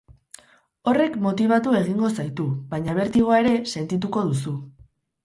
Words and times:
Horrek 0.91 1.17
motibatu 1.25 1.73
egingo 1.79 2.09
zaitu, 2.23 2.45
baina 2.71 2.97
bertigoa 3.01 3.37
ere, 3.43 3.53
sentituko 3.73 4.25
duzu. 4.31 4.57